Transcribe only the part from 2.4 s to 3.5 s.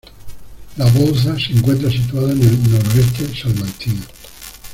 el noroeste